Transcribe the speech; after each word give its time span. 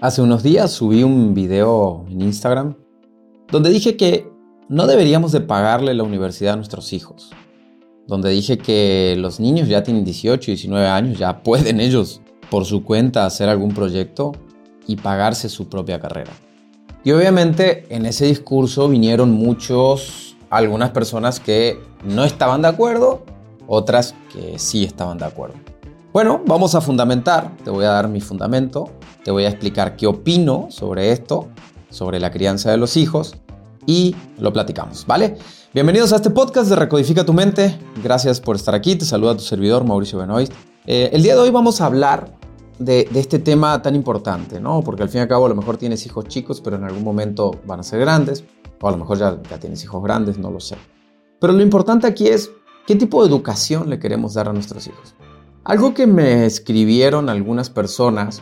Hace 0.00 0.22
unos 0.22 0.44
días 0.44 0.70
subí 0.70 1.02
un 1.02 1.34
video 1.34 2.04
en 2.08 2.20
Instagram 2.20 2.76
donde 3.50 3.70
dije 3.70 3.96
que 3.96 4.30
no 4.68 4.86
deberíamos 4.86 5.32
de 5.32 5.40
pagarle 5.40 5.92
la 5.92 6.04
universidad 6.04 6.52
a 6.52 6.56
nuestros 6.56 6.92
hijos. 6.92 7.32
Donde 8.06 8.30
dije 8.30 8.58
que 8.58 9.16
los 9.18 9.40
niños 9.40 9.66
ya 9.66 9.82
tienen 9.82 10.04
18 10.04 10.52
y 10.52 10.54
19 10.54 10.86
años, 10.86 11.18
ya 11.18 11.42
pueden 11.42 11.80
ellos 11.80 12.20
por 12.48 12.64
su 12.64 12.84
cuenta 12.84 13.26
hacer 13.26 13.48
algún 13.48 13.74
proyecto 13.74 14.30
y 14.86 14.94
pagarse 14.94 15.48
su 15.48 15.68
propia 15.68 15.98
carrera. 15.98 16.30
Y 17.02 17.10
obviamente 17.10 17.84
en 17.92 18.06
ese 18.06 18.26
discurso 18.26 18.88
vinieron 18.88 19.32
muchos, 19.32 20.36
algunas 20.48 20.90
personas 20.90 21.40
que 21.40 21.76
no 22.04 22.22
estaban 22.22 22.62
de 22.62 22.68
acuerdo, 22.68 23.24
otras 23.66 24.14
que 24.32 24.60
sí 24.60 24.84
estaban 24.84 25.18
de 25.18 25.24
acuerdo. 25.24 25.56
Bueno, 26.12 26.40
vamos 26.46 26.76
a 26.76 26.80
fundamentar, 26.80 27.56
te 27.64 27.70
voy 27.70 27.84
a 27.84 27.90
dar 27.90 28.08
mi 28.08 28.20
fundamento, 28.20 28.92
te 29.24 29.30
voy 29.30 29.44
a 29.44 29.48
explicar 29.48 29.96
qué 29.96 30.06
opino 30.06 30.68
sobre 30.70 31.12
esto, 31.12 31.48
sobre 31.90 32.20
la 32.20 32.30
crianza 32.30 32.70
de 32.70 32.76
los 32.76 32.96
hijos 32.96 33.36
y 33.86 34.14
lo 34.38 34.52
platicamos, 34.52 35.06
¿vale? 35.06 35.38
Bienvenidos 35.74 36.12
a 36.12 36.16
este 36.16 36.30
podcast 36.30 36.68
de 36.70 36.76
Recodifica 36.76 37.24
tu 37.24 37.32
mente. 37.32 37.78
Gracias 38.02 38.40
por 38.40 38.56
estar 38.56 38.74
aquí. 38.74 38.96
Te 38.96 39.04
saluda 39.04 39.36
tu 39.36 39.42
servidor 39.42 39.84
Mauricio 39.84 40.18
Benoist. 40.18 40.52
Eh, 40.86 41.10
el 41.12 41.22
día 41.22 41.34
de 41.34 41.40
hoy 41.40 41.50
vamos 41.50 41.80
a 41.80 41.86
hablar 41.86 42.38
de, 42.78 43.08
este 43.14 43.38
tema 43.38 43.82
tan 43.82 43.94
importante, 43.94 44.60
¿no? 44.60 44.82
Porque 44.82 45.02
al 45.02 45.08
fin 45.08 45.18
y 45.18 45.22
al 45.22 45.28
cabo 45.28 45.46
a 45.46 45.48
lo 45.48 45.54
mejor 45.54 45.76
tienes 45.76 46.04
hijos 46.06 46.26
chicos, 46.26 46.60
pero 46.60 46.76
en 46.76 46.84
algún 46.84 47.04
momento 47.04 47.50
van 47.66 47.80
a 47.80 47.82
ser 47.82 48.00
grandes, 48.00 48.44
o 48.80 48.88
a 48.88 48.92
lo 48.92 48.98
mejor 48.98 49.18
ya, 49.18 49.38
ya 49.50 49.58
tienes 49.58 49.82
hijos 49.84 50.02
grandes, 50.02 50.38
no 50.38 50.50
lo 50.50 50.60
sé. 50.60 50.76
Pero 51.40 51.52
lo 51.52 51.62
importante 51.62 52.06
aquí 52.06 52.28
es 52.28 52.50
qué 52.86 52.94
tipo 52.94 53.22
de 53.22 53.28
educación 53.28 53.90
le 53.90 53.98
queremos 53.98 54.34
dar 54.34 54.48
a 54.48 54.52
nuestros 54.52 54.86
hijos. 54.86 55.14
Algo 55.64 55.92
que 55.92 56.06
me 56.06 56.46
escribieron 56.46 57.28
algunas 57.28 57.68
personas 57.68 58.40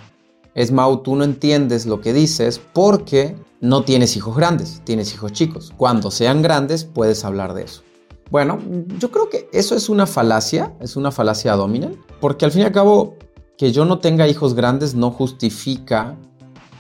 es, 0.57 0.73
Mau, 0.73 1.05
tú 1.05 1.15
no 1.15 1.23
entiendes 1.23 1.87
lo 1.87 2.01
que 2.01 2.13
dices 2.13 2.61
porque 2.73 3.37
no 3.61 3.85
tienes 3.85 4.17
hijos 4.17 4.37
grandes, 4.37 4.83
tienes 4.83 5.15
hijos 5.15 5.33
chicos. 5.33 5.73
Cuando 5.77 6.11
sean 6.11 6.43
grandes 6.43 6.85
puedes 6.85 7.25
hablar 7.25 7.55
de 7.55 7.63
eso. 7.63 7.83
Bueno, 8.31 8.59
yo 8.99 9.13
creo 9.13 9.29
que 9.29 9.49
eso 9.53 9.77
es 9.77 9.89
una 9.89 10.07
falacia, 10.07 10.75
es 10.81 10.97
una 10.97 11.13
falacia 11.13 11.55
dominante, 11.55 11.99
porque 12.21 12.45
al 12.45 12.51
fin 12.51 12.63
y 12.63 12.65
al 12.65 12.73
cabo 12.73 13.15
que 13.57 13.71
yo 13.71 13.85
no 13.85 14.01
tenga 14.01 14.27
hijos 14.27 14.55
grandes 14.55 14.97
no 14.97 15.13
justifica 15.13 16.17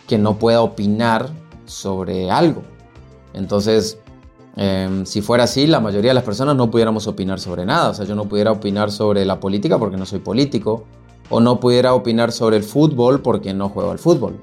que 0.08 0.19
no 0.19 0.38
pueda 0.38 0.60
opinar 0.60 1.30
sobre 1.66 2.30
algo. 2.32 2.62
Entonces, 3.32 3.98
Em, 4.56 5.04
si 5.04 5.20
fuera 5.20 5.44
así, 5.44 5.66
la 5.66 5.80
mayoría 5.80 6.10
de 6.10 6.14
las 6.14 6.24
personas 6.24 6.56
no 6.56 6.70
pudiéramos 6.70 7.06
opinar 7.06 7.38
sobre 7.38 7.66
nada. 7.66 7.91
O 7.91 7.94
sea, 7.94 8.06
yo 8.06 8.14
no 8.14 8.24
pudiera 8.24 8.50
opinar 8.50 8.91
sobre 8.91 9.24
la 9.24 9.38
política 9.38 9.78
porque 9.78 9.98
no 9.98 10.06
soy 10.06 10.20
político. 10.20 10.84
O 11.28 11.41
no 11.41 11.60
pudiera 11.60 11.94
opinar 11.94 12.32
sobre 12.32 12.56
el 12.56 12.62
fútbol 12.62 13.20
porque 13.20 13.52
no 13.52 13.69
juego 13.69 13.91
al 13.91 13.98
fútbol. 13.98 14.38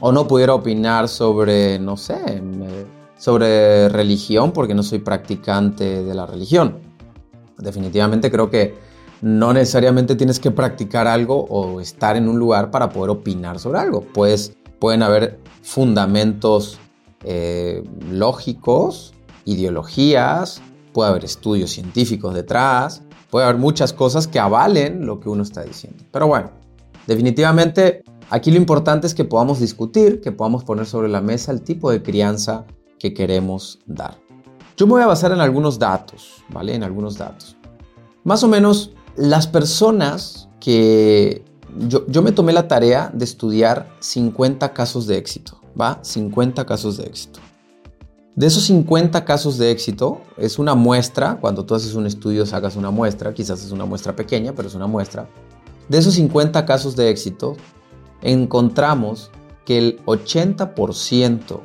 O 0.00 0.12
no 0.12 0.26
pudiera 0.26 0.54
opinar 0.54 1.08
sobre, 1.08 1.78
no 1.78 1.96
sé, 1.96 2.42
sobre 3.16 3.88
religión 3.88 4.52
porque 4.52 4.74
no 4.74 4.82
soy 4.82 4.98
practicante 4.98 6.02
de 6.02 6.14
la 6.14 6.26
religión. 6.26 6.78
Definitivamente 7.58 8.30
creo 8.30 8.50
que 8.50 8.74
no 9.20 9.52
necesariamente 9.52 10.16
tienes 10.16 10.40
que 10.40 10.50
practicar 10.50 11.06
algo 11.06 11.44
o 11.44 11.80
estar 11.80 12.16
en 12.16 12.28
un 12.28 12.38
lugar 12.38 12.70
para 12.70 12.88
poder 12.90 13.10
opinar 13.10 13.60
sobre 13.60 13.78
algo. 13.78 14.00
Pues 14.12 14.56
pueden 14.80 15.02
haber 15.04 15.38
fundamentos 15.62 16.78
eh, 17.24 17.84
lógicos 18.10 19.14
ideologías, 19.44 20.60
puede 20.92 21.10
haber 21.10 21.24
estudios 21.24 21.70
científicos 21.70 22.34
detrás, 22.34 23.02
puede 23.32 23.46
haber 23.46 23.58
muchas 23.58 23.94
cosas 23.94 24.28
que 24.28 24.38
avalen 24.38 25.06
lo 25.06 25.18
que 25.18 25.30
uno 25.30 25.42
está 25.42 25.62
diciendo. 25.62 26.04
Pero 26.12 26.26
bueno, 26.26 26.50
definitivamente 27.06 28.02
aquí 28.28 28.50
lo 28.50 28.58
importante 28.58 29.06
es 29.06 29.14
que 29.14 29.24
podamos 29.24 29.58
discutir, 29.58 30.20
que 30.20 30.32
podamos 30.32 30.64
poner 30.64 30.84
sobre 30.84 31.08
la 31.08 31.22
mesa 31.22 31.50
el 31.50 31.62
tipo 31.62 31.90
de 31.90 32.02
crianza 32.02 32.66
que 32.98 33.14
queremos 33.14 33.78
dar. 33.86 34.18
Yo 34.76 34.86
me 34.86 34.92
voy 34.92 35.02
a 35.02 35.06
basar 35.06 35.32
en 35.32 35.40
algunos 35.40 35.78
datos, 35.78 36.44
¿vale? 36.50 36.74
En 36.74 36.82
algunos 36.82 37.16
datos. 37.16 37.56
Más 38.22 38.44
o 38.44 38.48
menos 38.48 38.92
las 39.16 39.46
personas 39.46 40.50
que 40.60 41.42
yo, 41.88 42.06
yo, 42.08 42.20
me 42.20 42.32
tomé 42.32 42.52
la 42.52 42.68
tarea 42.68 43.10
de 43.14 43.24
estudiar 43.24 43.88
50 44.00 44.74
casos 44.74 45.06
de 45.06 45.16
éxito, 45.16 45.58
¿va? 45.80 46.00
50 46.02 46.66
casos 46.66 46.98
de 46.98 47.04
éxito. 47.04 47.40
De 48.34 48.46
esos 48.46 48.64
50 48.64 49.26
casos 49.26 49.58
de 49.58 49.70
éxito, 49.70 50.22
es 50.38 50.58
una 50.58 50.74
muestra, 50.74 51.36
cuando 51.38 51.66
tú 51.66 51.74
haces 51.74 51.94
un 51.94 52.06
estudio 52.06 52.46
sacas 52.46 52.76
una 52.76 52.90
muestra, 52.90 53.34
quizás 53.34 53.62
es 53.62 53.72
una 53.72 53.84
muestra 53.84 54.16
pequeña, 54.16 54.54
pero 54.54 54.68
es 54.68 54.74
una 54.74 54.86
muestra. 54.86 55.28
De 55.90 55.98
esos 55.98 56.14
50 56.14 56.64
casos 56.64 56.96
de 56.96 57.10
éxito, 57.10 57.56
encontramos 58.22 59.30
que 59.66 59.76
el 59.76 60.04
80% 60.06 61.60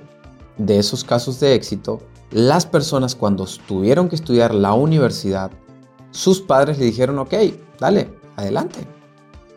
de 0.58 0.78
esos 0.78 1.06
casos 1.06 1.40
de 1.40 1.56
éxito, 1.56 2.02
las 2.32 2.66
personas 2.66 3.16
cuando 3.16 3.48
tuvieron 3.66 4.10
que 4.10 4.16
estudiar 4.16 4.54
la 4.54 4.74
universidad, 4.74 5.52
sus 6.12 6.42
padres 6.42 6.80
le 6.80 6.86
dijeron, 6.86 7.18
ok, 7.20 7.34
dale, 7.80 8.14
adelante. 8.36 8.80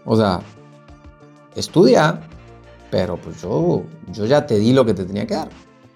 O 0.05 0.17
sea, 0.17 0.41
estudia, 1.57 2.21
pero 2.93 3.21
pues 3.21 3.43
yo, 3.43 3.83
yo 4.13 4.27
ya 4.27 4.47
te 4.47 4.61
di 4.61 4.73
lo 4.73 4.85
que 4.85 4.95
te 4.95 5.05
tenía 5.05 5.27
que 5.27 5.35
dar. 5.35 5.49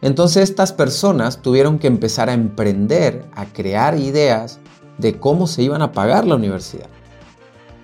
Entonces 0.04 0.50
estas 0.50 0.70
personas 0.74 1.40
tuvieron 1.40 1.78
que 1.78 1.86
empezar 1.86 2.28
a 2.28 2.34
emprender, 2.34 3.24
a 3.34 3.46
crear 3.46 3.98
ideas 3.98 4.58
de 4.98 5.18
cómo 5.18 5.46
se 5.46 5.62
iban 5.62 5.80
a 5.80 5.92
pagar 5.92 6.26
la 6.26 6.34
universidad. 6.34 6.88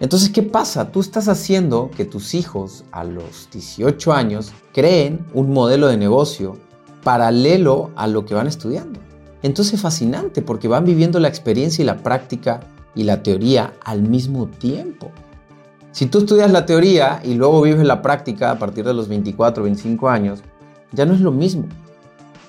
Entonces, 0.00 0.28
¿qué 0.28 0.42
pasa? 0.42 0.92
Tú 0.92 1.00
estás 1.00 1.28
haciendo 1.28 1.90
que 1.96 2.04
tus 2.04 2.34
hijos 2.34 2.84
a 2.92 3.04
los 3.04 3.48
18 3.50 4.12
años 4.12 4.52
creen 4.74 5.24
un 5.32 5.54
modelo 5.54 5.86
de 5.86 5.96
negocio 5.96 6.58
paralelo 7.02 7.90
a 7.96 8.06
lo 8.06 8.26
que 8.26 8.34
van 8.34 8.46
estudiando. 8.46 9.00
Entonces 9.42 9.74
es 9.74 9.80
fascinante 9.80 10.42
porque 10.42 10.68
van 10.68 10.84
viviendo 10.84 11.20
la 11.20 11.28
experiencia 11.28 11.82
y 11.82 11.86
la 11.86 12.02
práctica 12.02 12.60
y 12.94 13.04
la 13.04 13.22
teoría 13.22 13.72
al 13.82 14.02
mismo 14.02 14.46
tiempo. 14.46 15.10
Si 15.92 16.04
tú 16.04 16.18
estudias 16.18 16.50
la 16.50 16.66
teoría 16.66 17.22
y 17.24 17.32
luego 17.32 17.62
vives 17.62 17.86
la 17.86 18.02
práctica 18.02 18.50
a 18.50 18.58
partir 18.58 18.84
de 18.84 18.92
los 18.92 19.08
24 19.08 19.62
o 19.62 19.64
25 19.64 20.10
años, 20.10 20.40
ya 20.92 21.06
no 21.06 21.14
es 21.14 21.20
lo 21.20 21.32
mismo. 21.32 21.64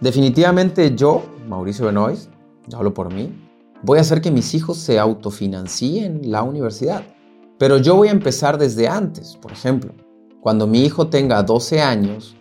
Definitivamente 0.01 0.95
yo, 0.95 1.23
Mauricio 1.47 1.85
Benoist, 1.85 2.31
hablo 2.73 2.91
por 2.91 3.13
mí, 3.13 3.31
voy 3.83 3.99
a 3.99 4.01
hacer 4.01 4.19
que 4.19 4.31
mis 4.31 4.55
hijos 4.55 4.77
se 4.77 4.97
autofinancien 4.97 6.21
la 6.31 6.41
universidad. 6.41 7.03
Pero 7.59 7.77
yo 7.77 7.95
voy 7.95 8.07
a 8.07 8.11
empezar 8.11 8.57
desde 8.57 8.87
antes. 8.87 9.37
Por 9.39 9.51
ejemplo, 9.51 9.93
cuando 10.41 10.65
mi 10.65 10.83
hijo 10.83 11.07
tenga 11.07 11.43
12 11.43 11.81
años, 11.81 12.35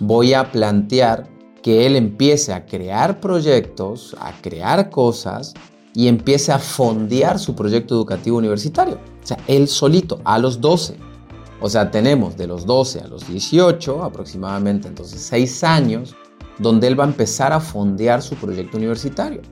voy 0.00 0.34
a 0.34 0.50
plantear 0.50 1.28
que 1.62 1.86
él 1.86 1.94
empiece 1.94 2.52
a 2.52 2.66
crear 2.66 3.20
proyectos, 3.20 4.16
a 4.18 4.32
crear 4.42 4.90
cosas 4.90 5.54
y 5.94 6.08
empiece 6.08 6.50
a 6.50 6.58
fondear 6.58 7.38
su 7.38 7.54
proyecto 7.54 7.94
educativo 7.94 8.38
universitario. 8.38 8.96
O 9.22 9.26
sea, 9.26 9.38
él 9.46 9.68
solito, 9.68 10.20
a 10.24 10.40
los 10.40 10.60
12. 10.60 10.96
O 11.60 11.70
sea, 11.70 11.92
tenemos 11.92 12.36
de 12.36 12.48
los 12.48 12.66
12 12.66 13.02
a 13.02 13.06
los 13.06 13.28
18, 13.28 14.02
aproximadamente 14.02 14.88
entonces 14.88 15.20
6 15.22 15.62
años, 15.62 16.16
donde 16.58 16.86
él 16.86 16.98
va 16.98 17.04
a 17.04 17.08
empezar 17.08 17.52
a 17.52 17.60
fondear 17.60 18.22
su 18.22 18.36
proyecto 18.36 18.76
universitario. 18.76 19.42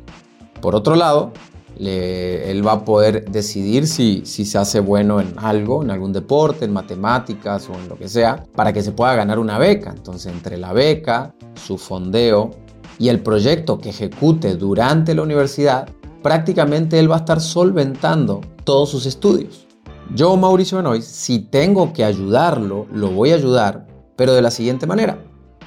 Por 0.60 0.74
otro 0.74 0.94
lado, 0.94 1.32
él 1.78 2.66
va 2.66 2.72
a 2.72 2.84
poder 2.84 3.30
decidir 3.30 3.86
si, 3.86 4.24
se 4.24 4.58
hace 4.58 4.80
bueno 4.80 5.20
en 5.20 5.34
algo, 5.36 5.82
en 5.82 5.90
algún 5.90 6.12
deporte, 6.12 6.64
en 6.64 6.72
matemáticas 6.72 7.68
o 7.68 7.74
en 7.74 7.88
lo 7.88 7.96
que 7.96 8.08
sea, 8.08 8.44
para 8.54 8.72
que 8.72 8.82
se 8.82 8.92
pueda 8.92 9.14
ganar 9.14 9.38
una 9.38 9.58
beca. 9.58 9.90
Entonces, 9.90 10.32
entre 10.32 10.58
la 10.58 10.72
beca, 10.72 11.34
su 11.54 11.78
fondeo 11.78 12.50
y 12.98 13.08
el 13.08 13.20
proyecto 13.20 13.78
que 13.78 13.90
ejecute 13.90 14.54
durante 14.54 15.14
la 15.14 15.22
universidad, 15.22 15.88
prácticamente 16.22 16.98
él 16.98 17.10
va 17.10 17.16
a 17.16 17.20
estar 17.20 17.40
solventando 17.40 18.40
todos 18.64 18.90
sus 18.90 19.06
estudios. 19.06 19.66
Yo, 20.14 20.36
Mauricio 20.36 20.78
Benoist, 20.78 21.08
si 21.08 21.40
tengo 21.40 21.92
que 21.92 22.04
ayudarlo, 22.04 22.86
lo 22.92 23.10
voy 23.10 23.32
a 23.32 23.36
ayudar, 23.36 23.86
pero 24.14 24.34
de 24.34 24.42
la 24.42 24.50
siguiente 24.50 24.86
manera. 24.86 25.18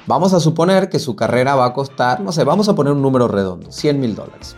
Vamos 0.08 0.32
a 0.34 0.38
suponer 0.38 0.88
que 0.88 1.00
su 1.00 1.16
carrera 1.16 1.56
va 1.56 1.66
a 1.66 1.72
costar, 1.72 2.20
no 2.20 2.30
sé, 2.30 2.44
vamos 2.44 2.68
a 2.68 2.76
poner 2.76 2.92
un 2.92 3.02
número 3.02 3.26
redondo, 3.26 3.72
100 3.72 3.98
mil 3.98 4.14
dólares. 4.14 4.54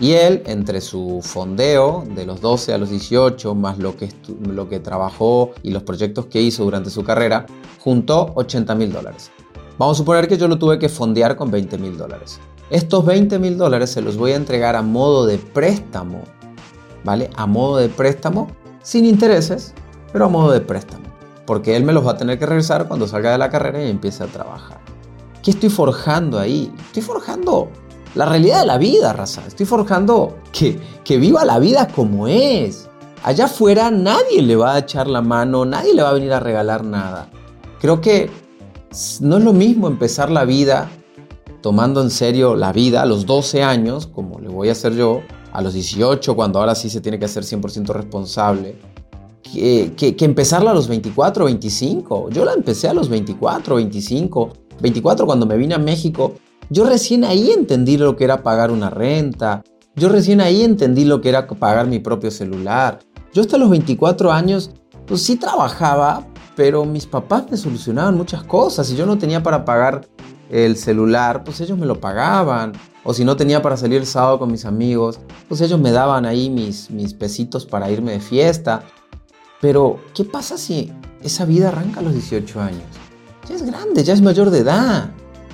Y 0.00 0.12
él, 0.12 0.42
entre 0.46 0.80
su 0.80 1.20
fondeo 1.22 2.02
de 2.16 2.26
los 2.26 2.40
12 2.40 2.74
a 2.74 2.78
los 2.78 2.90
18, 2.90 3.54
más 3.54 3.78
lo 3.78 3.96
que, 3.96 4.08
lo 4.42 4.68
que 4.68 4.80
trabajó 4.80 5.52
y 5.62 5.70
los 5.70 5.84
proyectos 5.84 6.26
que 6.26 6.42
hizo 6.42 6.64
durante 6.64 6.90
su 6.90 7.04
carrera, 7.04 7.46
juntó 7.78 8.32
80 8.34 8.74
mil 8.74 8.92
dólares. 8.92 9.30
Vamos 9.78 9.96
a 9.96 9.98
suponer 9.98 10.26
que 10.26 10.36
yo 10.36 10.48
lo 10.48 10.58
tuve 10.58 10.80
que 10.80 10.88
fondear 10.88 11.36
con 11.36 11.52
20 11.52 11.78
mil 11.78 11.96
dólares. 11.96 12.40
Estos 12.70 13.04
20 13.04 13.38
mil 13.38 13.56
dólares 13.56 13.90
se 13.90 14.02
los 14.02 14.16
voy 14.16 14.32
a 14.32 14.36
entregar 14.36 14.74
a 14.74 14.82
modo 14.82 15.26
de 15.26 15.38
préstamo, 15.38 16.22
¿vale? 17.04 17.30
A 17.36 17.46
modo 17.46 17.76
de 17.76 17.88
préstamo, 17.88 18.48
sin 18.82 19.04
intereses, 19.04 19.74
pero 20.12 20.24
a 20.24 20.28
modo 20.28 20.50
de 20.50 20.60
préstamo. 20.60 21.04
Porque 21.46 21.76
él 21.76 21.84
me 21.84 21.92
los 21.92 22.04
va 22.04 22.12
a 22.12 22.16
tener 22.16 22.36
que 22.38 22.46
regresar 22.46 22.88
cuando 22.88 23.06
salga 23.06 23.30
de 23.30 23.38
la 23.38 23.48
carrera 23.48 23.84
y 23.84 23.90
empiece 23.90 24.24
a 24.24 24.26
trabajar. 24.26 24.87
¿Qué 25.42 25.52
estoy 25.52 25.70
forjando 25.70 26.38
ahí? 26.38 26.72
Estoy 26.86 27.02
forjando 27.02 27.68
la 28.14 28.26
realidad 28.26 28.60
de 28.60 28.66
la 28.66 28.78
vida, 28.78 29.12
raza. 29.12 29.42
Estoy 29.46 29.66
forjando 29.66 30.36
que, 30.52 30.78
que 31.04 31.18
viva 31.18 31.44
la 31.44 31.58
vida 31.58 31.88
como 31.88 32.26
es. 32.28 32.88
Allá 33.22 33.46
afuera 33.46 33.90
nadie 33.90 34.42
le 34.42 34.56
va 34.56 34.74
a 34.74 34.78
echar 34.78 35.08
la 35.08 35.22
mano, 35.22 35.64
nadie 35.64 35.94
le 35.94 36.02
va 36.02 36.10
a 36.10 36.14
venir 36.14 36.32
a 36.32 36.40
regalar 36.40 36.84
nada. 36.84 37.30
Creo 37.80 38.00
que 38.00 38.30
no 39.20 39.36
es 39.36 39.44
lo 39.44 39.52
mismo 39.52 39.86
empezar 39.86 40.30
la 40.30 40.44
vida 40.44 40.88
tomando 41.60 42.00
en 42.02 42.10
serio 42.10 42.54
la 42.54 42.72
vida 42.72 43.02
a 43.02 43.06
los 43.06 43.26
12 43.26 43.62
años, 43.62 44.06
como 44.06 44.40
le 44.40 44.48
voy 44.48 44.68
a 44.68 44.72
hacer 44.72 44.94
yo, 44.94 45.22
a 45.52 45.62
los 45.62 45.74
18, 45.74 46.34
cuando 46.36 46.60
ahora 46.60 46.74
sí 46.74 46.88
se 46.90 47.00
tiene 47.00 47.18
que 47.18 47.24
hacer 47.24 47.42
100% 47.42 47.88
responsable, 47.88 48.76
que, 49.42 49.94
que, 49.96 50.24
empezarla 50.24 50.72
a 50.72 50.74
los 50.74 50.88
24 50.88 51.44
o 51.44 51.46
25. 51.46 52.30
Yo 52.30 52.44
la 52.44 52.52
empecé 52.52 52.88
a 52.88 52.94
los 52.94 53.08
24 53.08 53.74
o 53.74 53.76
25. 53.76 54.52
24 54.80 55.26
cuando 55.26 55.46
me 55.46 55.56
vine 55.56 55.74
a 55.74 55.78
México, 55.78 56.34
yo 56.70 56.84
recién 56.84 57.24
ahí 57.24 57.50
entendí 57.50 57.96
lo 57.96 58.16
que 58.16 58.24
era 58.24 58.42
pagar 58.42 58.70
una 58.70 58.90
renta. 58.90 59.62
Yo 59.96 60.08
recién 60.08 60.40
ahí 60.40 60.62
entendí 60.62 61.04
lo 61.04 61.20
que 61.20 61.30
era 61.30 61.46
pagar 61.46 61.86
mi 61.86 61.98
propio 61.98 62.30
celular. 62.30 62.98
Yo 63.32 63.42
hasta 63.42 63.58
los 63.58 63.70
24 63.70 64.32
años, 64.32 64.70
pues 65.06 65.22
sí 65.22 65.36
trabajaba, 65.36 66.26
pero 66.56 66.84
mis 66.84 67.06
papás 67.06 67.44
me 67.50 67.56
solucionaban 67.56 68.16
muchas 68.16 68.42
cosas 68.42 68.90
y 68.90 68.96
yo 68.96 69.06
no 69.06 69.16
tenía 69.16 69.42
para 69.42 69.64
pagar 69.64 70.06
el 70.50 70.76
celular, 70.76 71.44
pues 71.44 71.60
ellos 71.60 71.78
me 71.78 71.86
lo 71.86 72.00
pagaban. 72.00 72.72
O 73.04 73.14
si 73.14 73.24
no 73.24 73.36
tenía 73.36 73.62
para 73.62 73.76
salir 73.76 73.98
el 73.98 74.06
sábado 74.06 74.38
con 74.38 74.52
mis 74.52 74.66
amigos, 74.66 75.20
pues 75.48 75.62
ellos 75.62 75.80
me 75.80 75.92
daban 75.92 76.26
ahí 76.26 76.50
mis, 76.50 76.90
mis 76.90 77.14
pesitos 77.14 77.64
para 77.64 77.90
irme 77.90 78.12
de 78.12 78.20
fiesta. 78.20 78.82
Pero, 79.60 79.98
¿qué 80.14 80.24
pasa 80.24 80.58
si 80.58 80.92
esa 81.22 81.44
vida 81.44 81.68
arranca 81.68 82.00
a 82.00 82.02
los 82.02 82.12
18 82.12 82.60
años? 82.60 83.07
Ya 83.46 83.54
es 83.54 83.62
grande, 83.62 84.04
ya 84.04 84.14
es 84.14 84.22
mayor 84.22 84.50
de 84.50 84.60
edad. 84.60 85.10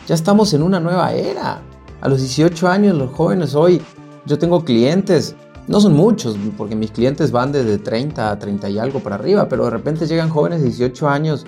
Ya 0.07 0.15
estamos 0.15 0.53
en 0.55 0.63
una 0.63 0.81
nueva 0.81 1.13
era. 1.13 1.63
A 2.01 2.09
los 2.09 2.21
18 2.21 2.69
años 2.69 2.97
los 2.97 3.11
jóvenes 3.13 3.55
hoy, 3.55 3.81
yo 4.27 4.39
tengo 4.39 4.65
clientes, 4.65 5.35
no 5.67 5.81
son 5.81 5.95
muchos, 5.95 6.37
porque 6.57 6.77
mis 6.77 6.91
clientes 6.91 7.31
van 7.33 7.53
desde 7.53 7.79
30 7.79 8.31
a 8.31 8.39
30 8.39 8.69
y 8.69 8.79
algo 8.79 9.01
para 9.01 9.17
arriba, 9.17 9.49
pero 9.49 9.65
de 9.65 9.71
repente 9.71 10.07
llegan 10.07 10.29
jóvenes 10.29 10.61
de 10.61 10.69
18 10.69 11.09
años 11.09 11.47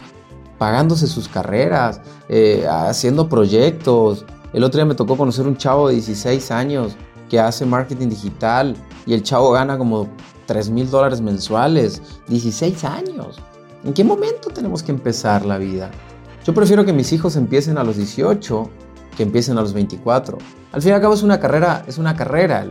pagándose 0.59 1.07
sus 1.07 1.29
carreras, 1.29 2.01
eh, 2.29 2.67
haciendo 2.69 3.29
proyectos. 3.29 4.25
El 4.53 4.65
otro 4.65 4.79
día 4.79 4.87
me 4.87 4.95
tocó 4.95 5.17
conocer 5.17 5.47
un 5.47 5.57
chavo 5.57 5.89
de 5.89 5.95
16 5.95 6.51
años 6.51 6.97
que 7.29 7.39
hace 7.39 7.67
marketing 7.67 8.09
digital 8.09 8.77
y 9.05 9.13
el 9.13 9.23
chavo 9.23 9.51
gana 9.51 9.77
como 9.77 10.09
3 10.47 10.71
mil 10.71 10.91
dólares 10.91 11.21
mensuales. 11.21 12.01
16 12.29 12.85
años. 12.85 13.37
¿En 13.85 13.93
qué 13.93 14.03
momento 14.03 14.49
tenemos 14.51 14.83
que 14.83 14.93
empezar 14.93 15.45
la 15.45 15.59
vida? 15.59 15.91
Yo 16.47 16.55
prefiero 16.55 16.85
que 16.85 16.93
mis 16.93 17.13
hijos 17.13 17.35
empiecen 17.35 17.77
a 17.77 17.83
los 17.83 17.97
18 17.97 18.71
que 19.17 19.25
empiecen 19.25 19.59
a 19.59 19.63
los 19.63 19.73
24. 19.73 20.39
Al 20.71 20.81
fin 20.81 20.93
y 20.93 20.95
al 20.95 21.01
cabo 21.01 21.15
es 21.15 21.25
una 21.25 21.41
carrera, 21.41 21.83
es 21.89 21.99
una 21.99 22.15
carrera, 22.15 22.65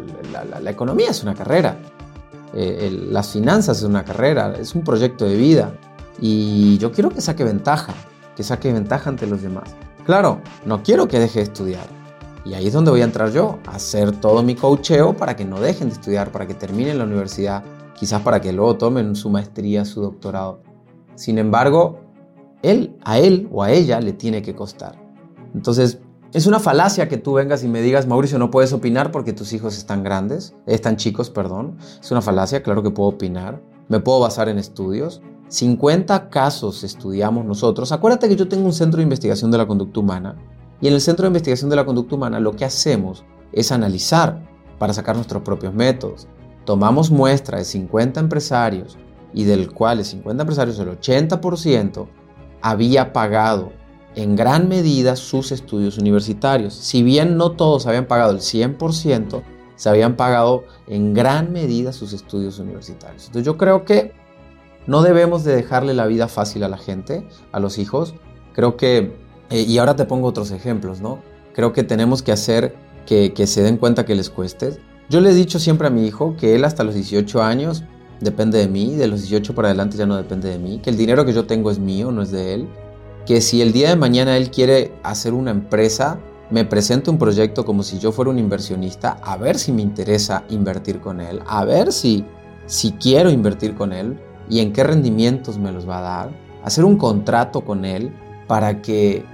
la, 0.62 0.72
economía 0.72 1.10
es 1.10 1.24
una 1.24 1.36
carrera, 1.36 1.78
eh, 2.54 2.90
las 3.10 3.34
finanzas 3.34 3.80
es 3.80 3.84
una 3.84 4.06
carrera, 4.06 4.54
es 4.58 4.76
un 4.76 4.82
proyecto 4.82 5.26
de 5.26 5.36
vida. 5.36 5.74
Y 6.22 6.78
yo 6.78 6.94
quiero 6.94 7.10
que 7.10 7.20
saque 7.20 7.44
ventaja, 7.44 7.94
que 8.38 8.44
saque 8.44 8.72
ventaja 8.72 9.10
ante 9.10 9.28
los 9.28 9.42
demás. 9.42 9.76
Claro, 10.06 10.40
no 10.66 10.82
quiero 10.82 11.10
que 11.10 11.20
deje 11.20 11.40
de 11.40 11.44
estudiar. 11.44 11.88
Y 12.46 12.54
ahí 12.54 12.68
es 12.68 12.74
donde 12.74 12.92
voy 12.92 13.02
a 13.02 13.06
entrar 13.06 13.34
yo, 13.34 13.60
a 13.68 13.76
hacer 13.76 14.14
todo 14.22 14.42
mi 14.42 14.56
coacheo 14.56 15.18
para 15.18 15.36
que 15.36 15.44
no 15.44 15.60
dejen 15.60 15.90
de 15.90 15.96
estudiar, 15.96 16.32
para 16.32 16.48
que 16.48 16.54
terminen 16.54 16.98
la 16.98 17.04
universidad, 17.04 17.62
quizás 17.94 18.22
para 18.22 18.40
que 18.40 18.54
luego 18.54 18.78
tomen 18.78 19.18
su 19.18 19.30
maestría, 19.30 19.84
su 19.84 20.02
doctorado. 20.02 20.62
Sin 21.16 21.40
embargo, 21.40 22.05
él, 22.72 22.96
a 23.04 23.20
él 23.20 23.48
o 23.52 23.64
a 23.64 23.72
ella 23.72 24.00
le 24.00 24.14
tiene 24.14 24.42
que 24.42 24.56
costar. 24.56 25.02
Entonces, 25.54 26.00
es 26.34 26.48
una 26.48 26.60
falacia 26.60 27.08
que 27.08 27.18
tú 27.18 27.34
vengas 27.34 27.64
y 27.64 27.68
me 27.68 27.82
digas, 27.82 28.08
Mauricio, 28.08 28.38
no 28.38 28.52
puedes 28.52 28.74
opinar 28.74 29.12
porque 29.12 29.32
tus 29.32 29.54
hijos 29.54 29.78
están 29.78 30.04
grandes, 30.04 30.54
están 30.66 30.98
chicos, 30.98 31.30
perdón. 31.30 31.78
Es 32.02 32.12
una 32.12 32.22
falacia, 32.22 32.62
claro 32.62 32.84
que 32.84 32.92
puedo 32.92 33.10
opinar. 33.10 33.62
Me 33.88 34.00
puedo 34.00 34.20
basar 34.20 34.50
en 34.50 34.58
estudios, 34.58 35.22
50 35.48 36.30
casos 36.30 36.84
estudiamos 36.84 37.46
nosotros. 37.46 37.92
Acuérdate 37.92 38.28
que 38.28 38.36
yo 38.36 38.48
tengo 38.48 38.66
un 38.66 38.74
centro 38.74 38.98
de 38.98 39.04
investigación 39.04 39.52
de 39.52 39.60
la 39.60 39.68
conducta 39.68 40.00
humana 40.00 40.36
y 40.82 40.88
en 40.88 40.94
el 40.94 41.02
centro 41.02 41.24
de 41.24 41.28
investigación 41.28 41.70
de 41.70 41.76
la 41.76 41.86
conducta 41.86 42.16
humana 42.16 42.40
lo 42.40 42.56
que 42.56 42.66
hacemos 42.66 43.24
es 43.52 43.72
analizar 43.72 44.46
para 44.80 44.94
sacar 44.94 45.16
nuestros 45.16 45.44
propios 45.44 45.74
métodos. 45.74 46.28
Tomamos 46.66 47.12
muestra 47.12 47.60
de 47.60 47.66
50 47.66 48.20
empresarios 48.20 48.98
y 49.34 49.44
del 49.44 49.72
cual 49.72 50.04
50 50.04 50.42
empresarios, 50.42 50.80
el 50.80 51.00
80% 51.00 52.08
había 52.62 53.14
pagado 53.14 53.72
en 54.16 54.36
gran 54.36 54.70
medida 54.70 55.16
sus 55.16 55.52
estudios 55.52 55.98
universitarios. 55.98 56.74
Si 56.74 57.04
bien 57.04 57.38
no 57.38 57.52
todos 57.52 57.86
habían 57.86 58.06
pagado 58.06 58.32
el 58.32 58.40
100%, 58.40 59.44
se 59.76 59.90
habían 59.90 60.16
pagado 60.16 60.64
en 60.88 61.14
gran 61.14 61.52
medida 61.52 61.92
sus 61.92 62.14
estudios 62.14 62.60
universitarios. 62.60 63.26
Entonces 63.26 63.46
yo 63.46 63.58
creo 63.58 63.84
que 63.84 64.14
no 64.88 65.02
debemos 65.02 65.44
de 65.44 65.56
dejarle 65.56 65.94
la 65.94 66.06
vida 66.08 66.28
fácil 66.28 66.64
a 66.64 66.70
la 66.70 66.78
gente, 66.78 67.28
a 67.52 67.60
los 67.60 67.78
hijos. 67.78 68.16
Creo 68.54 68.78
que, 68.78 69.18
eh, 69.50 69.62
y 69.62 69.78
ahora 69.78 69.96
te 69.96 70.06
pongo 70.06 70.28
otros 70.28 70.52
ejemplos, 70.52 71.02
¿no? 71.02 71.20
Creo 71.54 71.74
que 71.74 71.84
tenemos 71.84 72.22
que 72.22 72.32
hacer 72.32 72.76
que, 73.06 73.34
que 73.34 73.48
se 73.48 73.64
den 73.64 73.78
cuenta 73.78 74.06
que 74.06 74.16
les 74.16 74.30
cueste. 74.30 74.80
Yo 75.10 75.22
le 75.22 75.32
he 75.32 75.34
dicho 75.34 75.60
siempre 75.60 75.88
a 75.88 75.92
mi 75.92 76.06
hijo 76.06 76.36
que 76.38 76.56
él 76.56 76.64
hasta 76.64 76.84
los 76.84 76.96
18 76.96 77.44
años 77.44 77.84
depende 78.22 78.60
de 78.60 78.68
mí, 78.68 78.96
de 78.96 79.08
los 79.08 79.22
18 79.22 79.54
para 79.56 79.70
adelante 79.70 79.98
ya 79.98 80.06
no 80.06 80.16
depende 80.16 80.50
de 80.50 80.60
mí, 80.60 80.80
que 80.80 80.90
el 80.90 80.98
dinero 80.98 81.26
que 81.26 81.34
yo 81.34 81.46
tengo 81.46 81.72
es 81.72 81.80
mío, 81.80 82.12
no 82.12 82.22
es 82.22 82.32
de 82.32 82.54
él, 82.54 82.68
que 83.26 83.42
si 83.42 83.62
el 83.62 83.74
día 83.74 83.90
de 83.90 83.96
mañana 83.96 84.38
él 84.38 84.52
quiere 84.52 84.94
hacer 85.04 85.34
una 85.34 85.52
empresa, 85.52 86.20
me 86.52 86.64
presente 86.64 87.10
un 87.10 87.18
proyecto 87.18 87.66
como 87.66 87.84
si 87.84 88.00
yo 88.00 88.12
fuera 88.12 88.32
un 88.32 88.40
inversionista, 88.40 89.18
a 89.24 89.36
ver 89.38 89.58
si 89.58 89.72
me 89.72 89.82
interesa 89.82 90.44
invertir 90.50 91.00
con 91.00 91.20
él, 91.20 91.40
a 91.48 91.66
ver 91.66 91.92
si, 91.92 92.24
si 92.68 92.92
quiero 92.94 93.32
invertir 93.32 93.76
con 93.76 93.94
él, 93.94 94.20
y 94.50 94.60
en 94.60 94.74
qué 94.74 94.84
rendimientos 94.84 95.58
me 95.58 95.72
los 95.72 95.90
va 95.90 95.98
a 95.98 96.02
dar, 96.02 96.30
hacer 96.64 96.86
un 96.86 96.98
contrato 96.98 97.62
con 97.62 97.84
él 97.84 98.14
para 98.48 98.82
que, 98.82 99.26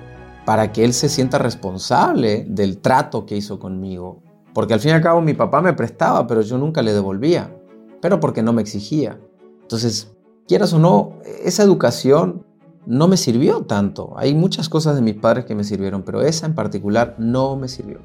para 0.46 0.72
que 0.72 0.86
él 0.86 0.94
se 0.94 1.10
sienta 1.10 1.38
responsable 1.38 2.46
del 2.48 2.80
trato 2.80 3.26
que 3.26 3.36
hizo 3.36 3.60
conmigo. 3.60 4.22
Porque 4.54 4.74
al 4.74 4.80
fin 4.80 4.92
y 4.92 4.94
al 4.94 5.02
cabo 5.02 5.22
mi 5.22 5.34
papá 5.34 5.62
me 5.62 5.74
prestaba, 5.74 6.28
pero 6.28 6.42
yo 6.42 6.58
nunca 6.58 6.82
le 6.82 6.94
devolvía, 6.94 7.54
pero 8.02 8.20
porque 8.20 8.44
no 8.44 8.54
me 8.54 8.62
exigía. 8.62 9.20
Entonces, 9.62 10.12
quieras 10.48 10.74
o 10.74 10.80
no, 10.80 11.20
esa 11.44 11.64
educación 11.64 12.46
no 12.86 13.08
me 13.08 13.18
sirvió 13.18 13.62
tanto. 13.62 14.14
Hay 14.18 14.34
muchas 14.34 14.70
cosas 14.70 14.96
de 14.96 15.02
mis 15.02 15.16
padres 15.16 15.46
que 15.46 15.56
me 15.56 15.64
sirvieron, 15.64 16.04
pero 16.04 16.22
esa 16.22 16.46
en 16.46 16.56
particular 16.56 17.16
no 17.18 17.56
me 17.56 17.68
sirvió. 17.68 18.00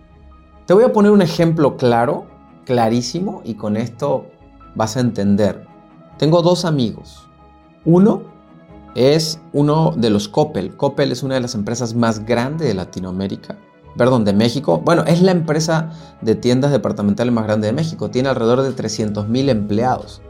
Te 0.66 0.74
voy 0.74 0.84
a 0.84 0.92
poner 0.92 1.12
un 1.12 1.22
ejemplo 1.22 1.76
claro, 1.76 2.26
clarísimo, 2.64 3.40
y 3.44 3.54
con 3.54 3.76
esto 3.76 4.26
vas 4.74 4.96
a 4.96 5.00
entender 5.00 5.66
tengo 6.18 6.40
dos 6.40 6.64
amigos. 6.64 7.28
Uno 7.84 8.22
es 8.94 9.38
uno 9.52 9.92
de 9.96 10.08
los 10.08 10.28
Coppel. 10.28 10.74
Coppel 10.74 11.12
es 11.12 11.22
una 11.22 11.34
de 11.34 11.42
las 11.42 11.54
empresas 11.54 11.94
más 11.94 12.24
grandes 12.24 12.66
de 12.66 12.74
Latinoamérica. 12.74 13.58
Perdón, 13.96 14.24
de 14.24 14.32
México. 14.32 14.82
Bueno, 14.84 15.04
es 15.06 15.22
la 15.22 15.32
empresa 15.32 15.90
de 16.20 16.34
tiendas 16.34 16.70
departamentales 16.70 17.32
más 17.32 17.44
grande 17.44 17.68
de 17.68 17.72
México. 17.72 18.10
Tiene 18.10 18.28
alrededor 18.28 18.62
de 18.62 18.70
300.000 18.70 19.48
empleados. 19.48 20.20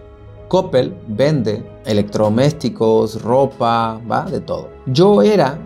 Coppel 0.49 0.97
vende 1.09 1.69
electrodomésticos, 1.85 3.23
ropa, 3.23 4.01
va, 4.11 4.23
de 4.25 4.41
todo. 4.41 4.69
Yo 4.87 5.23
era 5.23 5.59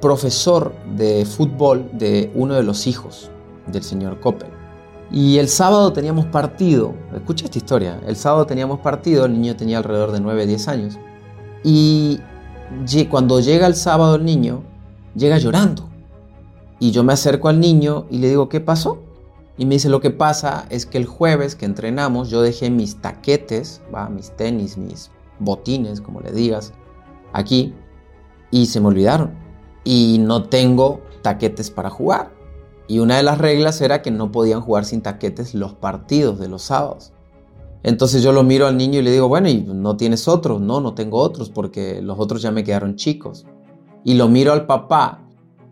profesor 0.00 0.72
de 0.96 1.26
fútbol 1.26 1.90
de 1.92 2.32
uno 2.34 2.54
de 2.54 2.62
los 2.62 2.86
hijos 2.86 3.30
del 3.66 3.82
señor 3.82 4.18
Coppel. 4.20 4.48
Y 5.10 5.36
el 5.36 5.48
sábado 5.48 5.92
teníamos 5.92 6.24
partido, 6.26 6.94
escucha 7.14 7.44
esta 7.44 7.58
historia, 7.58 8.00
el 8.06 8.16
sábado 8.16 8.46
teníamos 8.46 8.80
partido, 8.80 9.26
el 9.26 9.34
niño 9.34 9.54
tenía 9.54 9.76
alrededor 9.76 10.10
de 10.10 10.20
9, 10.20 10.46
10 10.46 10.68
años. 10.68 10.98
Y 11.62 12.18
cuando 13.10 13.38
llega 13.40 13.66
el 13.66 13.76
sábado 13.76 14.14
el 14.14 14.24
niño, 14.24 14.62
llega 15.14 15.36
llorando. 15.36 15.91
Y 16.82 16.90
yo 16.90 17.04
me 17.04 17.12
acerco 17.12 17.48
al 17.48 17.60
niño 17.60 18.06
y 18.10 18.18
le 18.18 18.28
digo, 18.28 18.48
¿qué 18.48 18.58
pasó? 18.58 18.98
Y 19.56 19.66
me 19.66 19.76
dice, 19.76 19.88
lo 19.88 20.00
que 20.00 20.10
pasa 20.10 20.66
es 20.68 20.84
que 20.84 20.98
el 20.98 21.06
jueves 21.06 21.54
que 21.54 21.64
entrenamos 21.64 22.28
yo 22.28 22.42
dejé 22.42 22.70
mis 22.70 23.00
taquetes, 23.00 23.80
¿va? 23.94 24.08
mis 24.08 24.32
tenis, 24.32 24.76
mis 24.76 25.12
botines, 25.38 26.00
como 26.00 26.20
le 26.20 26.32
digas, 26.32 26.72
aquí, 27.32 27.72
y 28.50 28.66
se 28.66 28.80
me 28.80 28.88
olvidaron. 28.88 29.30
Y 29.84 30.18
no 30.18 30.48
tengo 30.48 31.02
taquetes 31.22 31.70
para 31.70 31.88
jugar. 31.88 32.32
Y 32.88 32.98
una 32.98 33.16
de 33.16 33.22
las 33.22 33.38
reglas 33.38 33.80
era 33.80 34.02
que 34.02 34.10
no 34.10 34.32
podían 34.32 34.60
jugar 34.60 34.84
sin 34.84 35.02
taquetes 35.02 35.54
los 35.54 35.74
partidos 35.74 36.40
de 36.40 36.48
los 36.48 36.62
sábados. 36.62 37.12
Entonces 37.84 38.24
yo 38.24 38.32
lo 38.32 38.42
miro 38.42 38.66
al 38.66 38.76
niño 38.76 38.98
y 38.98 39.02
le 39.02 39.12
digo, 39.12 39.28
bueno, 39.28 39.48
¿y 39.48 39.62
no 39.62 39.96
tienes 39.96 40.26
otros? 40.26 40.60
No, 40.60 40.80
no 40.80 40.94
tengo 40.94 41.18
otros 41.18 41.48
porque 41.48 42.02
los 42.02 42.18
otros 42.18 42.42
ya 42.42 42.50
me 42.50 42.64
quedaron 42.64 42.96
chicos. 42.96 43.46
Y 44.02 44.14
lo 44.14 44.26
miro 44.26 44.52
al 44.52 44.66
papá. 44.66 45.20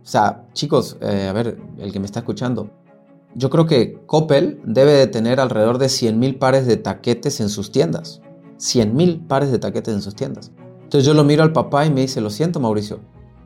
O 0.03 0.07
sea, 0.07 0.47
chicos, 0.53 0.97
eh, 1.01 1.27
a 1.29 1.33
ver, 1.33 1.59
el 1.79 1.93
que 1.93 2.01
me 2.01 2.07
está 2.07 2.21
escuchando. 2.21 2.71
Yo 3.35 3.49
creo 3.51 3.67
que 3.67 4.01
Coppel 4.07 4.61
debe 4.65 4.93
de 4.93 5.07
tener 5.07 5.41
alrededor 5.41 5.79
de 5.79 5.87
100.000 5.87 6.39
pares 6.39 6.67
de 6.67 6.77
taquetes 6.77 7.41
en 7.41 7.49
sus 7.49 7.71
tiendas. 7.71 8.21
100.000 8.59 9.27
pares 9.27 9.53
de 9.53 9.59
taquetes 9.59 9.95
en 9.95 10.03
sus 10.03 10.15
tiendas. 10.15 10.53
Entonces 10.83 11.05
yo 11.05 11.15
lo 11.15 11.23
miro 11.23 11.43
al 11.43 11.53
papá 11.53 11.87
y 11.87 11.91
me 11.91 12.01
dice, 12.01 12.21
lo 12.21 12.31
siento 12.31 12.59
Mauricio, 12.59 12.99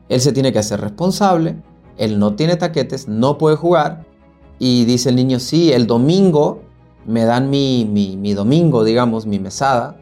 él 0.09 0.19
se 0.19 0.31
tiene 0.31 0.51
que 0.51 0.59
hacer 0.59 0.81
responsable 0.81 1.61
él 1.97 2.19
no 2.19 2.35
tiene 2.35 2.55
taquetes, 2.55 3.07
no 3.07 3.37
puede 3.37 3.55
jugar. 3.55 4.05
Y 4.59 4.85
dice 4.85 5.09
el 5.09 5.15
niño, 5.15 5.39
sí, 5.39 5.71
el 5.71 5.87
domingo 5.87 6.61
me 7.05 7.25
dan 7.25 7.49
mi, 7.49 7.85
mi, 7.85 8.33
domingo, 8.33 8.83
digamos, 8.83 9.25
mi 9.25 9.39
mesada. 9.39 9.97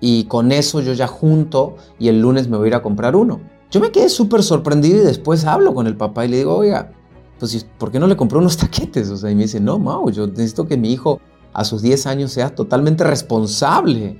Y 0.00 0.24
con 0.24 0.52
eso 0.52 0.80
yo 0.80 0.92
ya 0.92 1.06
junto 1.06 1.76
y 1.98 2.08
el 2.08 2.20
lunes 2.20 2.48
me 2.48 2.56
voy 2.56 2.66
a 2.66 2.68
ir 2.68 2.74
a 2.74 2.82
comprar 2.82 3.16
uno. 3.16 3.40
Yo 3.76 3.82
me 3.82 3.92
quedé 3.92 4.08
súper 4.08 4.42
sorprendido 4.42 5.02
y 5.02 5.04
después 5.04 5.44
hablo 5.44 5.74
con 5.74 5.86
el 5.86 5.98
papá 5.98 6.24
y 6.24 6.28
le 6.28 6.38
digo, 6.38 6.56
oiga, 6.56 6.92
pues 7.38 7.66
¿por 7.76 7.92
qué 7.92 7.98
no 7.98 8.06
le 8.06 8.16
compró 8.16 8.38
unos 8.38 8.56
taquetes? 8.56 9.10
O 9.10 9.18
sea, 9.18 9.30
y 9.30 9.34
me 9.34 9.42
dice, 9.42 9.60
no, 9.60 9.78
Mau, 9.78 10.10
yo 10.10 10.26
necesito 10.26 10.66
que 10.66 10.78
mi 10.78 10.90
hijo 10.94 11.20
a 11.52 11.62
sus 11.62 11.82
10 11.82 12.06
años 12.06 12.32
sea 12.32 12.54
totalmente 12.54 13.04
responsable 13.04 14.18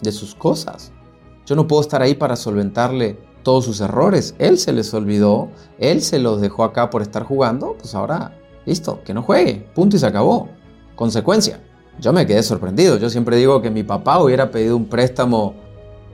de 0.00 0.12
sus 0.12 0.36
cosas. 0.36 0.92
Yo 1.46 1.56
no 1.56 1.66
puedo 1.66 1.82
estar 1.82 2.00
ahí 2.00 2.14
para 2.14 2.36
solventarle 2.36 3.18
todos 3.42 3.64
sus 3.64 3.80
errores. 3.80 4.36
Él 4.38 4.56
se 4.56 4.72
les 4.72 4.94
olvidó, 4.94 5.48
él 5.80 6.00
se 6.00 6.20
los 6.20 6.40
dejó 6.40 6.62
acá 6.62 6.88
por 6.88 7.02
estar 7.02 7.24
jugando, 7.24 7.74
pues 7.76 7.92
ahora, 7.96 8.38
listo, 8.66 9.02
que 9.02 9.12
no 9.12 9.24
juegue, 9.24 9.68
punto 9.74 9.96
y 9.96 9.98
se 9.98 10.06
acabó. 10.06 10.48
Consecuencia, 10.94 11.60
yo 11.98 12.12
me 12.12 12.24
quedé 12.24 12.44
sorprendido. 12.44 12.98
Yo 12.98 13.10
siempre 13.10 13.36
digo 13.36 13.60
que 13.60 13.70
mi 13.72 13.82
papá 13.82 14.22
hubiera 14.22 14.52
pedido 14.52 14.76
un 14.76 14.84
préstamo 14.84 15.66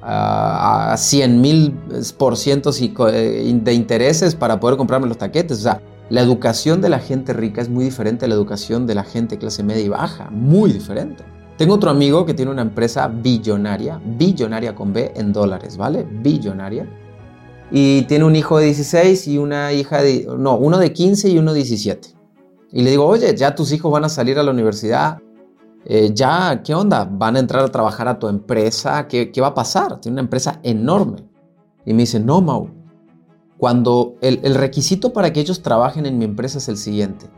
a 0.03 0.95
100 0.97 1.41
mil 1.41 1.71
por 2.11 2.37
ciento 2.37 2.71
eh, 2.81 3.61
de 3.63 3.75
intereses 3.75 4.35
para 4.35 4.59
poder 4.59 4.79
comprarme 4.79 5.07
los 5.07 5.19
taquetes. 5.19 5.59
O 5.59 5.63
sea, 5.63 5.83
la 6.09 6.23
educación 6.23 6.81
de 6.81 6.89
la 6.89 6.99
gente 6.99 7.33
rica 7.33 7.61
es 7.61 7.69
muy 7.69 7.85
diferente 7.85 8.25
a 8.25 8.29
la 8.29 8.35
educación 8.35 8.87
de 8.87 8.95
la 8.95 9.05
gente 9.05 9.39
clase 9.39 9.63
media 9.63 9.83
y 9.83 9.89
baja, 9.89 10.31
muy 10.31 10.73
diferente. 10.73 11.23
Tengo 11.59 11.75
otro 11.75 11.91
amigo 11.91 12.25
que 12.25 12.35
tiene 12.35 12.51
una 12.51 12.63
empresa 12.63 13.07
billonaria, 13.09 14.01
billonaria 14.19 14.75
con 14.75 14.93
B 14.93 15.13
en 15.15 15.33
dólares, 15.33 15.77
¿vale? 15.77 16.05
Billonaria. 16.05 16.89
Y 17.71 18.03
tiene 18.03 18.25
un 18.25 18.35
hijo 18.35 18.59
de 18.59 18.67
16 18.67 19.29
y 19.29 19.39
una 19.39 19.73
hija 19.73 20.03
de, 20.03 20.27
no, 20.39 20.57
uno 20.57 20.79
de 20.79 20.93
15 20.93 21.29
y 21.29 21.39
uno 21.39 21.53
de 21.53 21.59
17. 21.59 22.09
Y 22.73 22.83
le 22.83 22.91
digo, 22.91 23.07
oye, 23.07 23.35
ya 23.37 23.55
tus 23.55 23.73
hijos 23.73 23.93
van 23.93 24.05
a 24.05 24.09
salir 24.09 24.39
a 24.39 24.43
la 24.43 24.51
universidad, 24.51 25.19
eh, 25.85 26.11
ya, 26.15 26.63
¿qué 26.63 26.75
onda? 26.75 27.09
¿Van 27.11 27.37
a 27.37 27.41
entrar 27.41 27.65
a 27.65 27.69
trabajar 27.69 28.09
a 28.09 28.19
tu 28.19 28.29
empresa? 28.29 29.09
¿Qué, 29.09 29.33
¿Qué, 29.33 29.41
va 29.41 29.49
a 29.49 29.55
pasar? 29.55 30.01
Tiene 30.01 30.15
una 30.15 30.23
empresa 30.23 30.61
enorme. 30.63 31.25
Y 31.85 31.93
me 31.95 32.03
dice, 32.03 32.21
no, 32.21 32.41
Mau, 32.41 32.71
cuando 33.63 34.17
el, 34.21 34.55
requisito 34.55 35.13
para 35.13 35.33
que 35.33 35.41
ellos 35.41 35.63
trabajen 35.63 36.05
en 36.07 36.19
mi 36.19 36.25
empresa 36.25 36.59
es 36.59 36.69
el 36.69 36.77
siguiente. 36.77 37.31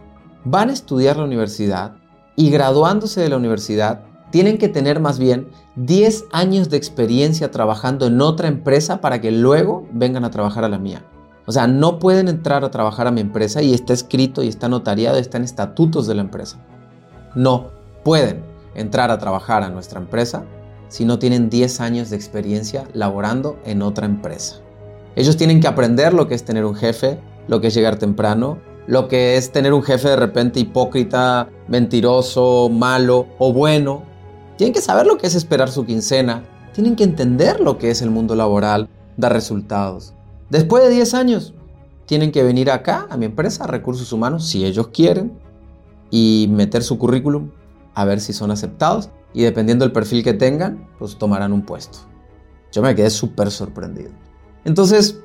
Van 0.44 0.70
a 0.70 0.72
estudiar 0.72 1.18
la 1.18 1.24
universidad 1.24 1.96
y 2.36 2.50
graduándose 2.50 3.20
de 3.20 3.28
la 3.28 3.36
universidad 3.36 4.04
tienen 4.30 4.56
que 4.58 4.68
tener 4.68 5.00
más 5.00 5.18
bien 5.18 5.48
10 5.76 6.24
años 6.32 6.70
de 6.70 6.76
experiencia 6.76 7.50
trabajando 7.50 8.06
en 8.06 8.20
otra 8.20 8.48
empresa 8.48 9.00
para 9.00 9.20
que 9.20 9.30
luego 9.30 9.86
vengan 9.92 10.24
a 10.24 10.30
trabajar 10.30 10.64
a 10.64 10.68
la 10.70 10.78
mía. 10.78 11.04
O 11.46 11.52
sea, 11.52 11.66
no 11.66 11.98
pueden 11.98 12.28
entrar 12.28 12.64
a 12.64 12.70
trabajar 12.70 13.06
a 13.06 13.10
mi 13.10 13.20
empresa 13.20 13.60
y 13.62 13.74
está 13.74 13.92
escrito 13.92 14.42
y 14.42 14.48
está 14.48 14.68
notariado, 14.68 15.18
está 15.18 15.36
en 15.36 15.44
estatutos 15.44 16.06
de 16.06 16.14
la 16.14 16.22
empresa. 16.22 16.58
No, 17.34 17.68
pueden 18.02 18.42
entrar 18.74 19.10
a 19.10 19.18
trabajar 19.18 19.62
a 19.62 19.68
nuestra 19.68 20.00
empresa 20.00 20.46
si 20.94 21.04
no 21.04 21.18
tienen 21.18 21.50
10 21.50 21.80
años 21.80 22.10
de 22.10 22.14
experiencia 22.14 22.86
laborando 22.92 23.58
en 23.64 23.82
otra 23.82 24.06
empresa. 24.06 24.60
Ellos 25.16 25.36
tienen 25.36 25.60
que 25.60 25.66
aprender 25.66 26.14
lo 26.14 26.28
que 26.28 26.36
es 26.36 26.44
tener 26.44 26.64
un 26.64 26.76
jefe, 26.76 27.18
lo 27.48 27.60
que 27.60 27.66
es 27.66 27.74
llegar 27.74 27.96
temprano, 27.96 28.58
lo 28.86 29.08
que 29.08 29.36
es 29.36 29.50
tener 29.50 29.72
un 29.72 29.82
jefe 29.82 30.10
de 30.10 30.14
repente 30.14 30.60
hipócrita, 30.60 31.48
mentiroso, 31.66 32.68
malo 32.68 33.26
o 33.40 33.52
bueno. 33.52 34.04
Tienen 34.56 34.72
que 34.72 34.80
saber 34.80 35.04
lo 35.04 35.18
que 35.18 35.26
es 35.26 35.34
esperar 35.34 35.68
su 35.68 35.84
quincena, 35.84 36.44
tienen 36.72 36.94
que 36.94 37.02
entender 37.02 37.58
lo 37.58 37.76
que 37.76 37.90
es 37.90 38.00
el 38.00 38.10
mundo 38.10 38.36
laboral, 38.36 38.88
dar 39.16 39.32
resultados. 39.32 40.14
Después 40.48 40.84
de 40.84 40.90
10 40.90 41.14
años, 41.14 41.54
tienen 42.06 42.30
que 42.30 42.44
venir 42.44 42.70
acá 42.70 43.08
a 43.10 43.16
mi 43.16 43.26
empresa, 43.26 43.66
recursos 43.66 44.12
humanos, 44.12 44.46
si 44.46 44.64
ellos 44.64 44.86
quieren, 44.92 45.32
y 46.12 46.46
meter 46.52 46.84
su 46.84 46.98
currículum 46.98 47.50
a 47.94 48.04
ver 48.04 48.20
si 48.20 48.32
son 48.32 48.52
aceptados 48.52 49.10
y 49.34 49.42
dependiendo 49.42 49.84
del 49.84 49.92
perfil 49.92 50.24
que 50.24 50.32
tengan, 50.32 50.88
pues 50.98 51.18
tomarán 51.18 51.52
un 51.52 51.62
puesto. 51.62 51.98
Yo 52.72 52.80
me 52.80 52.94
quedé 52.94 53.10
súper 53.10 53.50
sorprendido. 53.50 54.10
Entonces, 54.64 55.20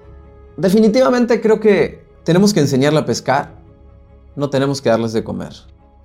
definitivamente 0.57 1.39
creo 1.39 1.59
que 1.59 2.05
tenemos 2.23 2.53
que 2.53 2.59
enseñarle 2.59 2.99
a 2.99 3.05
pescar, 3.05 3.55
no 4.35 4.49
tenemos 4.49 4.81
que 4.81 4.89
darles 4.89 5.13
de 5.13 5.23
comer. 5.23 5.53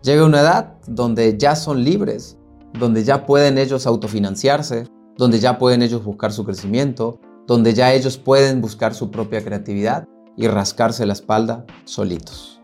Llega 0.02 0.24
una 0.24 0.40
edad 0.40 0.74
donde 0.86 1.36
ya 1.38 1.56
son 1.56 1.82
libres, 1.82 2.36
donde 2.78 3.04
ya 3.04 3.26
pueden 3.26 3.58
ellos 3.58 3.86
autofinanciarse, 3.86 4.86
donde 5.16 5.40
ya 5.40 5.58
pueden 5.58 5.82
ellos 5.82 6.04
buscar 6.04 6.32
su 6.32 6.44
crecimiento, 6.44 7.18
donde 7.46 7.72
ya 7.72 7.92
ellos 7.92 8.18
pueden 8.18 8.60
buscar 8.60 8.94
su 8.94 9.10
propia 9.10 9.42
creatividad 9.42 10.06
y 10.36 10.46
rascarse 10.48 11.06
la 11.06 11.12
espalda 11.12 11.64
solitos. 11.84 12.60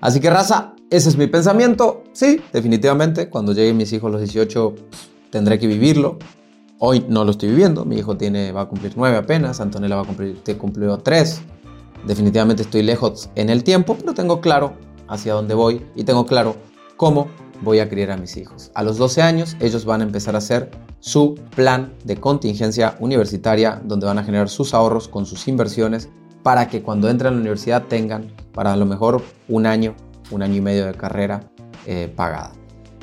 Así 0.00 0.20
que 0.20 0.30
raza, 0.30 0.74
ese 0.90 1.08
es 1.08 1.16
mi 1.16 1.28
pensamiento. 1.28 2.02
Sí, 2.12 2.40
definitivamente, 2.52 3.30
cuando 3.30 3.52
lleguen 3.52 3.76
mis 3.76 3.92
hijos 3.92 4.08
a 4.08 4.12
los 4.12 4.20
18 4.20 4.74
tendré 5.30 5.58
que 5.58 5.66
vivirlo. 5.66 6.18
Hoy 6.78 7.04
no 7.08 7.24
lo 7.24 7.30
estoy 7.30 7.50
viviendo, 7.50 7.84
mi 7.84 7.98
hijo 7.98 8.16
tiene, 8.16 8.52
va 8.52 8.62
a 8.62 8.68
cumplir 8.68 8.94
9 8.96 9.16
apenas, 9.16 9.60
Antonella 9.60 9.96
va 9.96 10.02
a 10.02 10.06
cumplir, 10.06 10.42
te 10.42 10.56
cumplió 10.56 10.98
3. 10.98 11.42
Definitivamente 12.06 12.62
estoy 12.62 12.82
lejos 12.82 13.28
en 13.34 13.50
el 13.50 13.62
tiempo, 13.62 13.96
pero 14.00 14.14
tengo 14.14 14.40
claro 14.40 14.72
hacia 15.06 15.34
dónde 15.34 15.54
voy 15.54 15.86
y 15.94 16.04
tengo 16.04 16.26
claro 16.26 16.56
cómo 16.96 17.28
voy 17.60 17.80
a 17.80 17.88
criar 17.88 18.10
a 18.12 18.16
mis 18.16 18.36
hijos. 18.36 18.70
A 18.74 18.82
los 18.82 18.96
12 18.96 19.22
años 19.22 19.56
ellos 19.60 19.84
van 19.84 20.00
a 20.00 20.04
empezar 20.04 20.34
a 20.34 20.38
hacer 20.38 20.70
su 21.00 21.34
plan 21.54 21.92
de 22.04 22.16
contingencia 22.16 22.96
universitaria 22.98 23.80
donde 23.84 24.06
van 24.06 24.18
a 24.18 24.24
generar 24.24 24.48
sus 24.48 24.72
ahorros 24.72 25.06
con 25.06 25.26
sus 25.26 25.46
inversiones 25.48 26.08
para 26.42 26.68
que 26.68 26.82
cuando 26.82 27.10
entren 27.10 27.34
a 27.34 27.36
la 27.36 27.40
universidad 27.40 27.84
tengan 27.88 28.32
para 28.54 28.72
a 28.72 28.76
lo 28.76 28.86
mejor 28.86 29.22
un 29.48 29.66
año 29.66 29.94
un 30.30 30.42
año 30.42 30.56
y 30.56 30.60
medio 30.60 30.86
de 30.86 30.94
carrera 30.94 31.40
eh, 31.86 32.12
pagada. 32.14 32.52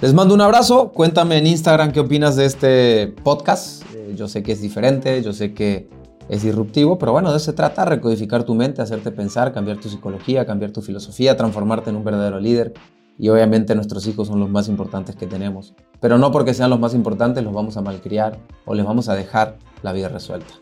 Les 0.01 0.13
mando 0.13 0.35
un 0.35 0.41
abrazo, 0.41 0.91
cuéntame 0.91 1.37
en 1.37 1.47
Instagram 1.47 1.91
qué 1.91 1.99
opinas 1.99 2.35
de 2.35 2.45
este 2.45 3.07
podcast. 3.23 3.83
Eh, 3.95 4.13
yo 4.15 4.27
sé 4.27 4.43
que 4.43 4.51
es 4.51 4.61
diferente, 4.61 5.23
yo 5.23 5.33
sé 5.33 5.53
que 5.53 5.89
es 6.29 6.43
disruptivo, 6.43 6.99
pero 6.99 7.13
bueno, 7.13 7.31
de 7.31 7.37
eso 7.37 7.45
se 7.47 7.53
trata, 7.53 7.85
recodificar 7.85 8.43
tu 8.43 8.53
mente, 8.53 8.81
hacerte 8.81 9.11
pensar, 9.11 9.53
cambiar 9.53 9.77
tu 9.77 9.89
psicología, 9.89 10.45
cambiar 10.45 10.71
tu 10.71 10.81
filosofía, 10.81 11.35
transformarte 11.35 11.89
en 11.89 11.95
un 11.95 12.03
verdadero 12.03 12.39
líder. 12.39 12.73
Y 13.17 13.29
obviamente 13.29 13.73
nuestros 13.73 14.05
hijos 14.05 14.27
son 14.27 14.39
los 14.39 14.49
más 14.49 14.67
importantes 14.67 15.15
que 15.15 15.25
tenemos. 15.25 15.73
Pero 15.99 16.19
no 16.19 16.31
porque 16.31 16.53
sean 16.53 16.69
los 16.69 16.79
más 16.79 16.93
importantes 16.93 17.43
los 17.43 17.53
vamos 17.53 17.75
a 17.77 17.81
malcriar 17.81 18.37
o 18.65 18.75
les 18.75 18.85
vamos 18.85 19.09
a 19.09 19.15
dejar 19.15 19.57
la 19.81 19.93
vida 19.93 20.09
resuelta. 20.09 20.53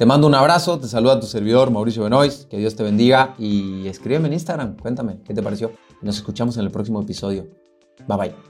Te 0.00 0.06
mando 0.06 0.26
un 0.26 0.34
abrazo, 0.34 0.80
te 0.80 0.88
saluda 0.88 1.20
tu 1.20 1.26
servidor 1.26 1.70
Mauricio 1.70 2.04
Benoist, 2.04 2.48
que 2.48 2.56
Dios 2.56 2.74
te 2.74 2.82
bendiga 2.82 3.34
y 3.38 3.86
escríbeme 3.86 4.28
en 4.28 4.32
Instagram, 4.32 4.78
cuéntame 4.78 5.20
qué 5.26 5.34
te 5.34 5.42
pareció. 5.42 5.72
Nos 6.00 6.16
escuchamos 6.16 6.56
en 6.56 6.64
el 6.64 6.70
próximo 6.70 7.02
episodio. 7.02 7.50
Bye 8.08 8.16
bye. 8.16 8.49